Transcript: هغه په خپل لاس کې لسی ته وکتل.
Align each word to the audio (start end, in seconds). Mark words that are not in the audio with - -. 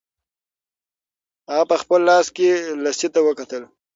هغه 1.51 1.65
په 1.71 1.75
خپل 1.81 1.99
لاس 2.09 2.27
کې 2.35 2.49
لسی 2.83 3.07
ته 3.13 3.19
وکتل. 3.27 3.63